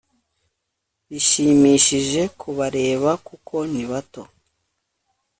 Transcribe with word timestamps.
bishimishije 1.09 2.21
kubareba 2.39 3.11
kuko 3.27 3.55
ni 3.71 3.83
bato 3.89 4.23